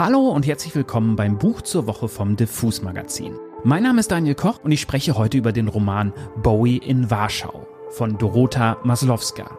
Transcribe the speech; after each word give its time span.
Hallo 0.00 0.30
und 0.30 0.46
herzlich 0.46 0.74
willkommen 0.74 1.14
beim 1.14 1.36
Buch 1.36 1.60
zur 1.60 1.86
Woche 1.86 2.08
vom 2.08 2.34
Diffus 2.34 2.80
Magazin. 2.80 3.36
Mein 3.64 3.82
Name 3.82 4.00
ist 4.00 4.10
Daniel 4.10 4.34
Koch 4.34 4.58
und 4.64 4.72
ich 4.72 4.80
spreche 4.80 5.18
heute 5.18 5.36
über 5.36 5.52
den 5.52 5.68
Roman 5.68 6.14
Bowie 6.42 6.78
in 6.78 7.10
Warschau 7.10 7.66
von 7.90 8.16
Dorota 8.16 8.78
Maslowska. 8.82 9.58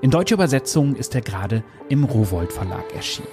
In 0.00 0.12
deutscher 0.12 0.36
Übersetzung 0.36 0.94
ist 0.94 1.16
er 1.16 1.22
gerade 1.22 1.64
im 1.88 2.04
Rowold 2.04 2.52
Verlag 2.52 2.84
erschienen. 2.94 3.26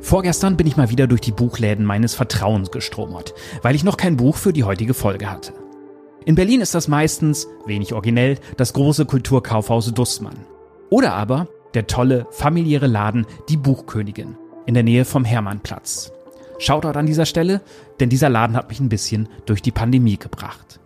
Vorgestern 0.00 0.56
bin 0.56 0.68
ich 0.68 0.76
mal 0.76 0.90
wieder 0.90 1.08
durch 1.08 1.20
die 1.20 1.32
Buchläden 1.32 1.84
meines 1.84 2.14
Vertrauens 2.14 2.70
gestromert, 2.70 3.34
weil 3.62 3.74
ich 3.74 3.82
noch 3.82 3.96
kein 3.96 4.16
Buch 4.16 4.36
für 4.36 4.52
die 4.52 4.62
heutige 4.62 4.94
Folge 4.94 5.28
hatte. 5.28 5.52
In 6.24 6.34
Berlin 6.34 6.60
ist 6.60 6.74
das 6.74 6.88
meistens, 6.88 7.48
wenig 7.66 7.94
originell, 7.94 8.38
das 8.56 8.72
große 8.72 9.06
Kulturkaufhaus 9.06 9.92
Dussmann. 9.92 10.46
Oder 10.90 11.14
aber 11.14 11.48
der 11.74 11.86
tolle, 11.86 12.26
familiäre 12.30 12.86
Laden 12.86 13.26
Die 13.48 13.56
Buchkönigin 13.56 14.36
in 14.66 14.74
der 14.74 14.82
Nähe 14.82 15.06
vom 15.06 15.24
Hermannplatz. 15.24 16.12
Shoutout 16.58 16.98
an 16.98 17.06
dieser 17.06 17.24
Stelle, 17.24 17.62
denn 18.00 18.10
dieser 18.10 18.28
Laden 18.28 18.56
hat 18.56 18.68
mich 18.68 18.80
ein 18.80 18.90
bisschen 18.90 19.28
durch 19.46 19.62
die 19.62 19.70
Pandemie 19.70 20.18
gebracht. 20.18 20.80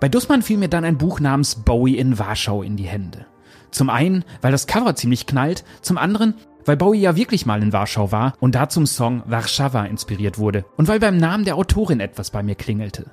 Bei 0.00 0.08
Dussmann 0.10 0.42
fiel 0.42 0.58
mir 0.58 0.68
dann 0.68 0.84
ein 0.84 0.98
Buch 0.98 1.20
namens 1.20 1.54
Bowie 1.54 1.96
in 1.96 2.18
Warschau 2.18 2.62
in 2.62 2.76
die 2.76 2.84
Hände. 2.84 3.24
Zum 3.70 3.88
einen, 3.88 4.24
weil 4.42 4.52
das 4.52 4.66
Cover 4.66 4.94
ziemlich 4.94 5.26
knallt, 5.26 5.64
zum 5.80 5.96
anderen, 5.96 6.34
weil 6.66 6.76
Bowie 6.76 7.00
ja 7.00 7.16
wirklich 7.16 7.46
mal 7.46 7.62
in 7.62 7.72
Warschau 7.72 8.12
war 8.12 8.34
und 8.40 8.54
da 8.54 8.68
zum 8.68 8.84
Song 8.84 9.22
Warszawa 9.24 9.84
inspiriert 9.84 10.38
wurde 10.38 10.66
und 10.76 10.88
weil 10.88 11.00
beim 11.00 11.16
Namen 11.16 11.44
der 11.44 11.56
Autorin 11.56 12.00
etwas 12.00 12.30
bei 12.30 12.42
mir 12.42 12.54
klingelte. 12.54 13.06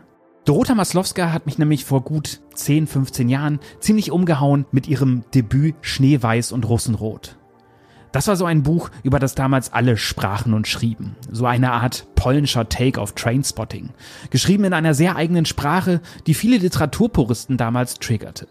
Dorota 0.45 0.75
Maslowska 0.75 1.31
hat 1.31 1.45
mich 1.45 1.57
nämlich 1.57 1.85
vor 1.85 2.01
gut 2.01 2.41
10, 2.55 2.87
15 2.87 3.29
Jahren 3.29 3.59
ziemlich 3.79 4.11
umgehauen 4.11 4.65
mit 4.71 4.89
ihrem 4.89 5.23
Debüt 5.33 5.75
Schneeweiß 5.79 6.51
und 6.51 6.67
Russenrot. 6.67 7.37
Das 8.11 8.27
war 8.27 8.35
so 8.35 8.43
ein 8.43 8.61
Buch, 8.61 8.91
über 9.03 9.19
das 9.19 9.35
damals 9.35 9.71
alle 9.71 9.95
sprachen 9.95 10.53
und 10.53 10.67
schrieben. 10.67 11.15
So 11.31 11.45
eine 11.45 11.71
Art 11.71 12.07
polnischer 12.15 12.67
Take 12.67 12.99
auf 12.99 13.13
Trainspotting. 13.13 13.91
Geschrieben 14.31 14.65
in 14.65 14.73
einer 14.73 14.93
sehr 14.93 15.15
eigenen 15.15 15.45
Sprache, 15.45 16.01
die 16.27 16.33
viele 16.33 16.57
Literaturpuristen 16.57 17.55
damals 17.55 17.95
triggerte. 17.95 18.49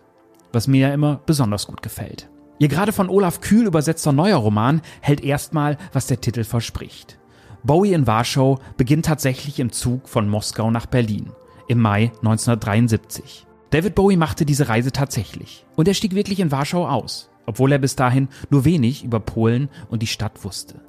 Was 0.51 0.69
mir 0.69 0.89
ja 0.89 0.95
immer 0.95 1.21
besonders 1.27 1.67
gut 1.67 1.83
gefällt. 1.83 2.31
Ihr 2.59 2.69
gerade 2.69 2.93
von 2.93 3.11
Olaf 3.11 3.43
Kühl 3.43 3.67
übersetzter 3.67 4.13
neuer 4.13 4.39
Roman 4.39 4.81
hält 5.03 5.23
erstmal, 5.23 5.77
was 5.93 6.07
der 6.07 6.23
Titel 6.23 6.45
verspricht. 6.45 7.19
Bowie 7.65 7.93
in 7.93 8.07
Warschau 8.07 8.61
beginnt 8.79 9.05
tatsächlich 9.05 9.61
im 9.61 9.73
Zug 9.73 10.09
von 10.09 10.29
Moskau 10.29 10.71
nach 10.71 10.87
Berlin 10.87 11.33
im 11.69 11.81
Mai 11.81 12.13
1973. 12.19 13.47
David 13.71 13.95
Bowie 13.95 14.17
machte 14.17 14.45
diese 14.45 14.69
Reise 14.69 14.93
tatsächlich 14.93 15.65
und 15.77 15.89
er 15.89 15.95
stieg 15.95 16.15
wirklich 16.15 16.41
in 16.41 16.51
Warschau 16.53 16.87
aus, 16.87 17.31
obwohl 17.47 17.73
er 17.73 17.79
bis 17.79 17.97
dahin 17.97 18.29
nur 18.51 18.65
wenig 18.65 19.05
über 19.05 19.21
Polen 19.21 19.69
und 19.89 20.03
die 20.03 20.07
Stadt 20.07 20.45
wusste. 20.45 20.81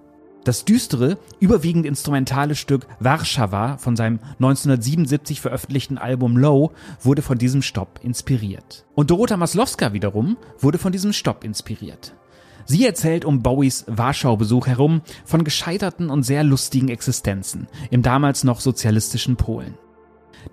Das 0.44 0.66
düstere, 0.66 1.18
überwiegend 1.40 1.86
instrumentale 1.86 2.56
Stück 2.56 2.86
Warszawa 3.00 3.78
von 3.78 3.96
seinem 3.96 4.20
1977 4.34 5.40
veröffentlichten 5.40 5.98
Album 5.98 6.36
Low 6.36 6.72
wurde 7.02 7.22
von 7.22 7.38
diesem 7.38 7.62
Stopp 7.62 8.02
inspiriert. 8.04 8.86
Und 8.94 9.10
Dorota 9.10 9.38
Maslowska 9.38 9.94
wiederum 9.94 10.36
wurde 10.60 10.80
von 10.80 10.92
diesem 10.92 11.14
Stopp 11.14 11.46
inspiriert. 11.46 12.14
Sie 12.66 12.86
erzählt 12.86 13.24
um 13.24 13.42
Bowies 13.42 13.86
Warschau-Besuch 13.88 14.68
herum 14.68 15.02
von 15.26 15.44
gescheiterten 15.44 16.10
und 16.10 16.24
sehr 16.24 16.44
lustigen 16.44 16.90
Existenzen 16.90 17.68
im 17.90 18.02
damals 18.02 18.44
noch 18.44 18.60
sozialistischen 18.60 19.38
Polen. 19.38 19.78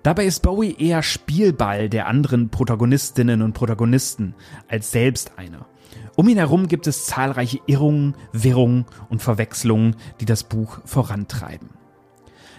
Dabei 0.03 0.25
ist 0.25 0.41
Bowie 0.41 0.75
eher 0.77 1.03
Spielball 1.03 1.89
der 1.89 2.07
anderen 2.07 2.49
Protagonistinnen 2.49 3.41
und 3.41 3.53
Protagonisten 3.53 4.35
als 4.67 4.91
selbst 4.91 5.33
einer. 5.37 5.67
Um 6.15 6.27
ihn 6.27 6.37
herum 6.37 6.67
gibt 6.67 6.87
es 6.87 7.05
zahlreiche 7.05 7.59
Irrungen, 7.67 8.15
Wirrungen 8.33 8.85
und 9.09 9.21
Verwechslungen, 9.21 9.95
die 10.19 10.25
das 10.25 10.43
Buch 10.43 10.79
vorantreiben. 10.85 11.69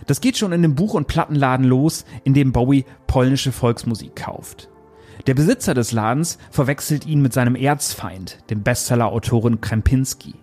Das 0.06 0.20
geht 0.20 0.36
schon 0.36 0.52
in 0.52 0.62
dem 0.62 0.74
Buch- 0.74 0.94
und 0.94 1.06
Plattenladen 1.06 1.66
los, 1.66 2.04
in 2.24 2.34
dem 2.34 2.52
Bowie 2.52 2.84
polnische 3.06 3.52
Volksmusik 3.52 4.16
kauft. 4.16 4.68
Der 5.26 5.34
Besitzer 5.34 5.74
des 5.74 5.92
Ladens 5.92 6.38
verwechselt 6.50 7.06
ihn 7.06 7.22
mit 7.22 7.32
seinem 7.32 7.54
Erzfeind, 7.54 8.38
dem 8.50 8.62
Bestseller-Autoren 8.62 9.60
Krempinski. 9.60 10.34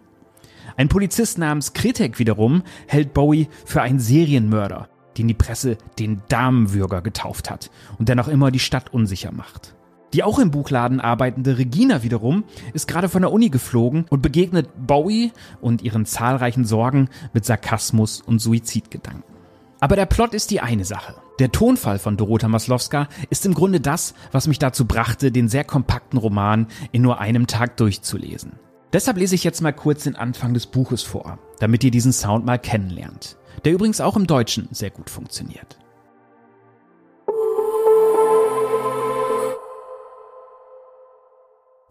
Ein 0.77 0.87
Polizist 0.87 1.37
namens 1.37 1.73
Kritek 1.73 2.19
wiederum 2.19 2.63
hält 2.87 3.13
Bowie 3.13 3.49
für 3.65 3.81
einen 3.81 3.99
Serienmörder, 3.99 4.87
den 5.19 5.27
die 5.27 5.33
Presse 5.33 5.77
den 5.99 6.21
Damenwürger 6.29 7.01
getauft 7.01 7.49
hat 7.49 7.69
und 7.97 8.09
der 8.09 8.15
noch 8.15 8.27
immer 8.27 8.51
die 8.51 8.59
Stadt 8.59 8.93
unsicher 8.93 9.31
macht. 9.31 9.75
Die 10.13 10.23
auch 10.23 10.39
im 10.39 10.49
Buchladen 10.49 10.99
arbeitende 10.99 11.57
Regina 11.57 12.01
wiederum 12.01 12.43
ist 12.73 12.87
gerade 12.87 13.09
von 13.09 13.21
der 13.21 13.31
Uni 13.31 13.49
geflogen 13.49 14.05
und 14.09 14.21
begegnet 14.21 14.69
Bowie 14.87 15.31
und 15.61 15.83
ihren 15.83 16.05
zahlreichen 16.05 16.65
Sorgen 16.65 17.09
mit 17.33 17.45
Sarkasmus 17.45 18.21
und 18.21 18.39
Suizidgedanken. 18.39 19.35
Aber 19.79 19.95
der 19.95 20.07
Plot 20.07 20.33
ist 20.33 20.51
die 20.51 20.61
eine 20.61 20.83
Sache. 20.83 21.15
Der 21.37 21.51
Tonfall 21.51 21.99
von 21.99 22.17
Dorota 22.17 22.47
Maslowska 22.49 23.07
ist 23.29 23.45
im 23.45 23.53
Grunde 23.53 23.79
das, 23.79 24.13
was 24.31 24.47
mich 24.47 24.59
dazu 24.59 24.85
brachte, 24.85 25.31
den 25.31 25.47
sehr 25.47 25.63
kompakten 25.63 26.19
Roman 26.19 26.67
in 26.91 27.01
nur 27.01 27.19
einem 27.19 27.47
Tag 27.47 27.77
durchzulesen. 27.77 28.53
Deshalb 28.91 29.17
lese 29.17 29.35
ich 29.35 29.43
jetzt 29.43 29.61
mal 29.61 29.71
kurz 29.71 30.03
den 30.03 30.15
Anfang 30.15 30.53
des 30.53 30.65
Buches 30.65 31.03
vor, 31.03 31.37
damit 31.59 31.83
ihr 31.83 31.91
diesen 31.91 32.11
Sound 32.11 32.45
mal 32.45 32.57
kennenlernt 32.57 33.38
der 33.59 33.73
übrigens 33.73 34.01
auch 34.01 34.15
im 34.15 34.27
Deutschen 34.27 34.67
sehr 34.71 34.89
gut 34.89 35.09
funktioniert. 35.09 35.77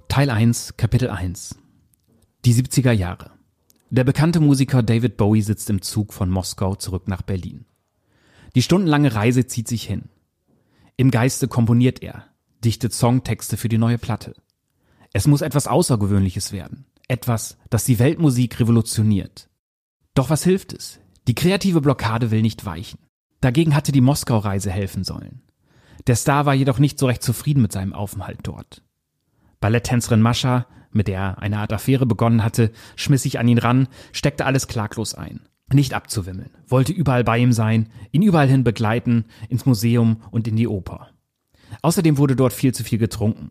Teil 0.09 0.31
1, 0.31 0.77
Kapitel 0.77 1.11
1 1.11 1.57
Die 2.45 2.55
70er 2.55 2.93
Jahre. 2.93 3.31
Der 3.91 4.05
bekannte 4.05 4.41
Musiker 4.41 4.83
David 4.83 5.17
Bowie 5.17 5.43
sitzt 5.43 5.71
im 5.71 5.81
Zug 5.81 6.13
von 6.13 6.29
Moskau 6.29 6.75
zurück 6.75 7.09
nach 7.09 7.23
Berlin. 7.23 7.67
Die 8.55 8.63
stundenlange 8.63 9.15
Reise 9.15 9.47
zieht 9.47 9.69
sich 9.69 9.85
hin. 9.85 10.09
Im 10.97 11.11
Geiste 11.11 11.47
komponiert 11.47 12.03
er, 12.03 12.25
dichtet 12.65 12.93
Songtexte 12.93 13.57
für 13.57 13.69
die 13.69 13.79
neue 13.79 13.99
Platte. 13.99 14.35
Es 15.13 15.27
muss 15.27 15.41
etwas 15.41 15.69
Außergewöhnliches 15.69 16.53
werden, 16.53 16.87
etwas, 17.07 17.57
das 17.71 17.85
die 17.85 17.99
Weltmusik 17.99 18.59
revolutioniert. 18.59 19.49
Doch 20.15 20.31
was 20.31 20.43
hilft 20.43 20.73
es? 20.73 20.99
Die 21.29 21.35
kreative 21.35 21.83
Blockade 21.83 22.31
will 22.31 22.41
nicht 22.41 22.65
weichen. 22.65 23.01
Dagegen 23.43 23.75
hatte 23.75 23.93
die 23.93 24.01
Moskau-Reise 24.01 24.71
helfen 24.71 25.05
sollen. 25.05 25.43
Der 26.07 26.17
Star 26.17 26.47
war 26.47 26.55
jedoch 26.55 26.79
nicht 26.79 26.99
so 26.99 27.05
recht 27.05 27.23
zufrieden 27.23 27.61
mit 27.61 27.71
seinem 27.71 27.93
Aufenthalt 27.93 28.39
dort. 28.45 28.83
Balletttänzerin 29.61 30.23
Mascha, 30.23 30.67
mit 30.91 31.07
der 31.07 31.21
er 31.21 31.39
eine 31.39 31.59
Art 31.59 31.75
Affäre 31.75 32.07
begonnen 32.07 32.43
hatte, 32.43 32.73
schmiss 32.97 33.25
sich 33.25 33.39
an 33.39 33.47
ihn 33.47 33.59
ran, 33.59 33.89
steckte 34.11 34.47
alles 34.47 34.69
klaglos 34.69 35.15
ein. 35.15 35.41
Nicht 35.71 35.93
abzuwimmeln, 35.93 36.49
wollte 36.67 36.95
überall 36.95 37.25
bei 37.25 37.37
ihm 37.37 37.53
sein, 37.53 37.91
ihn 38.11 38.23
überall 38.23 38.49
hin 38.49 38.65
begleiten, 38.65 39.27
ins 39.51 39.67
Museum 39.67 40.23
und 40.31 40.49
in 40.49 40.57
die 40.57 40.67
Oper. 40.67 41.11
Außerdem 41.83 42.17
wurde 42.17 42.37
dort 42.37 42.55
viel 42.55 42.73
zu 42.73 42.85
viel 42.85 42.99
getrunken. 42.99 43.51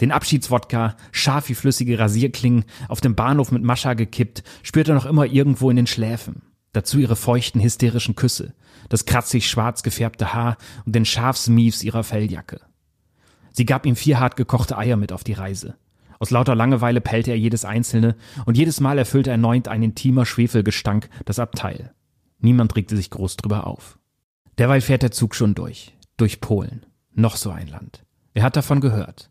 Den 0.00 0.12
Abschiedswodka, 0.12 0.96
scharf 1.10 1.48
wie 1.48 1.54
flüssige 1.54 1.98
Rasierklingen, 1.98 2.64
auf 2.86 3.00
dem 3.00 3.16
Bahnhof 3.16 3.50
mit 3.50 3.64
Mascha 3.64 3.94
gekippt, 3.94 4.44
spürte 4.62 4.94
noch 4.94 5.04
immer 5.04 5.26
irgendwo 5.26 5.68
in 5.68 5.76
den 5.76 5.88
Schläfen. 5.88 6.42
Dazu 6.72 6.98
ihre 6.98 7.16
feuchten, 7.16 7.62
hysterischen 7.62 8.14
Küsse, 8.14 8.54
das 8.88 9.06
kratzig 9.06 9.48
schwarz 9.48 9.82
gefärbte 9.82 10.34
Haar 10.34 10.58
und 10.84 10.94
den 10.94 11.04
Schafsmiefs 11.04 11.82
ihrer 11.82 12.04
Felljacke. 12.04 12.60
Sie 13.52 13.64
gab 13.64 13.86
ihm 13.86 13.96
vier 13.96 14.20
hart 14.20 14.36
gekochte 14.36 14.76
Eier 14.76 14.96
mit 14.96 15.12
auf 15.12 15.24
die 15.24 15.32
Reise. 15.32 15.76
Aus 16.20 16.30
lauter 16.30 16.54
Langeweile 16.54 17.00
pellte 17.00 17.30
er 17.30 17.38
jedes 17.38 17.64
einzelne 17.64 18.16
und 18.44 18.56
jedes 18.56 18.80
Mal 18.80 18.98
erfüllte 18.98 19.30
erneut 19.30 19.68
ein 19.68 19.82
intimer 19.82 20.26
Schwefelgestank 20.26 21.08
das 21.24 21.38
Abteil. 21.38 21.94
Niemand 22.40 22.76
regte 22.76 22.96
sich 22.96 23.10
groß 23.10 23.36
drüber 23.36 23.66
auf. 23.66 23.98
Derweil 24.58 24.80
fährt 24.80 25.02
der 25.02 25.10
Zug 25.10 25.34
schon 25.34 25.54
durch. 25.54 25.96
Durch 26.16 26.40
Polen. 26.40 26.84
Noch 27.14 27.36
so 27.36 27.50
ein 27.50 27.68
Land. 27.68 28.04
Er 28.34 28.42
hat 28.42 28.56
davon 28.56 28.80
gehört. 28.80 29.30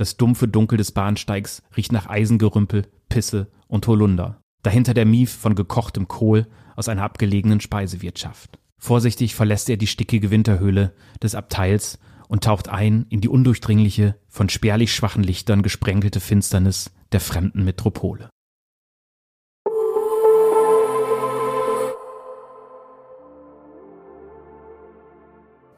Das 0.00 0.16
dumpfe 0.16 0.48
Dunkel 0.48 0.78
des 0.78 0.92
Bahnsteigs 0.92 1.62
riecht 1.76 1.92
nach 1.92 2.08
Eisengerümpel, 2.08 2.86
Pisse 3.10 3.48
und 3.68 3.86
Holunder. 3.86 4.40
Dahinter 4.62 4.94
der 4.94 5.04
Mief 5.04 5.30
von 5.30 5.54
gekochtem 5.54 6.08
Kohl 6.08 6.46
aus 6.74 6.88
einer 6.88 7.02
abgelegenen 7.02 7.60
Speisewirtschaft. 7.60 8.58
Vorsichtig 8.78 9.34
verlässt 9.34 9.68
er 9.68 9.76
die 9.76 9.86
stickige 9.86 10.30
Winterhöhle 10.30 10.94
des 11.22 11.34
Abteils 11.34 11.98
und 12.28 12.44
taucht 12.44 12.70
ein 12.70 13.04
in 13.10 13.20
die 13.20 13.28
undurchdringliche, 13.28 14.16
von 14.26 14.48
spärlich 14.48 14.94
schwachen 14.94 15.22
Lichtern 15.22 15.60
gesprenkelte 15.60 16.20
Finsternis 16.20 16.92
der 17.12 17.20
fremden 17.20 17.62
Metropole. 17.64 18.30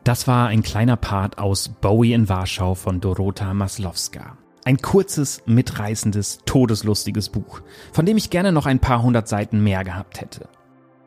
Das 0.04 0.26
war 0.26 0.48
ein 0.48 0.64
kleiner 0.64 0.96
Part 0.96 1.38
aus 1.38 1.68
Bowie 1.68 2.12
in 2.12 2.28
Warschau 2.28 2.74
von 2.74 3.00
Dorota 3.00 3.54
Maslowska. 3.54 4.36
Ein 4.64 4.78
kurzes, 4.78 5.42
mitreißendes, 5.46 6.40
todeslustiges 6.44 7.28
Buch, 7.28 7.60
von 7.92 8.04
dem 8.04 8.16
ich 8.16 8.28
gerne 8.28 8.50
noch 8.50 8.66
ein 8.66 8.80
paar 8.80 9.02
hundert 9.02 9.28
Seiten 9.28 9.62
mehr 9.62 9.84
gehabt 9.84 10.20
hätte. 10.20 10.48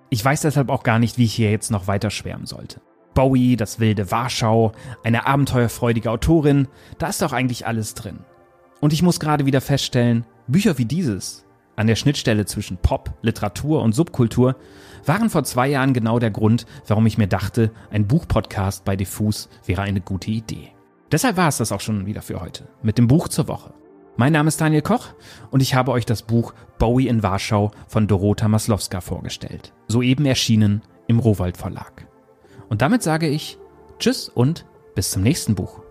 Ich 0.09 0.23
weiß 0.23 0.41
deshalb 0.41 0.69
auch 0.69 0.83
gar 0.83 0.99
nicht, 0.99 1.17
wie 1.17 1.25
ich 1.25 1.33
hier 1.33 1.51
jetzt 1.51 1.71
noch 1.71 1.87
weiter 1.87 2.09
schwärmen 2.09 2.45
sollte. 2.45 2.79
Bowie, 3.13 3.57
das 3.57 3.81
wilde 3.81 4.11
Warschau, 4.11 4.71
eine 5.03 5.27
abenteuerfreudige 5.27 6.09
Autorin, 6.09 6.69
da 6.97 7.07
ist 7.07 7.21
doch 7.21 7.33
eigentlich 7.33 7.67
alles 7.67 7.95
drin. 7.95 8.19
Und 8.79 8.93
ich 8.93 9.03
muss 9.03 9.19
gerade 9.19 9.45
wieder 9.45 9.59
feststellen, 9.59 10.25
Bücher 10.47 10.77
wie 10.77 10.85
dieses, 10.85 11.44
an 11.75 11.87
der 11.87 11.95
Schnittstelle 11.95 12.45
zwischen 12.45 12.77
Pop, 12.77 13.13
Literatur 13.21 13.81
und 13.81 13.93
Subkultur, 13.93 14.55
waren 15.05 15.29
vor 15.29 15.43
zwei 15.43 15.67
Jahren 15.67 15.93
genau 15.93 16.19
der 16.19 16.31
Grund, 16.31 16.65
warum 16.87 17.05
ich 17.05 17.17
mir 17.17 17.27
dachte, 17.27 17.71
ein 17.91 18.07
Buchpodcast 18.07 18.85
bei 18.85 18.95
Diffus 18.95 19.49
wäre 19.65 19.81
eine 19.81 20.01
gute 20.01 20.31
Idee. 20.31 20.71
Deshalb 21.11 21.37
war 21.37 21.47
es 21.47 21.57
das 21.57 21.71
auch 21.71 21.81
schon 21.81 22.05
wieder 22.05 22.21
für 22.21 22.41
heute, 22.41 22.67
mit 22.81 22.97
dem 22.97 23.07
Buch 23.07 23.27
zur 23.27 23.47
Woche. 23.47 23.73
Mein 24.17 24.33
Name 24.33 24.47
ist 24.47 24.61
Daniel 24.61 24.81
Koch 24.81 25.09
und 25.51 25.61
ich 25.61 25.75
habe 25.75 25.91
euch 25.91 26.05
das 26.05 26.21
Buch 26.21 26.53
Bowie 26.79 27.07
in 27.07 27.21
Warschau 27.21 27.71
von 27.87 28.07
Dorota 28.07 28.47
Maslowska 28.47 29.01
vorgestellt, 29.01 29.73
soeben 29.87 30.25
erschienen 30.25 30.81
im 31.07 31.19
Rowold 31.19 31.57
Verlag. 31.57 32.07
Und 32.69 32.81
damit 32.81 33.03
sage 33.03 33.27
ich 33.27 33.59
Tschüss 33.99 34.29
und 34.29 34.65
bis 34.95 35.11
zum 35.11 35.21
nächsten 35.21 35.55
Buch. 35.55 35.84